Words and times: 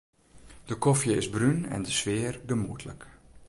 De 0.65 0.75
kofje 0.77 1.15
is 1.15 1.29
brún 1.29 1.65
en 1.65 1.81
de 1.83 1.91
sfear 1.91 2.39
gemoedlik. 2.47 3.07